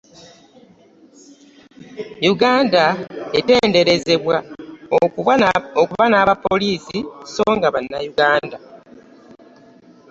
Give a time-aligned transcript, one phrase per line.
[2.33, 2.83] Uganda
[3.39, 4.37] eteeberezebwa
[5.81, 6.99] okuba n’abapoliisi
[7.33, 8.57] so nga ba nnauganda.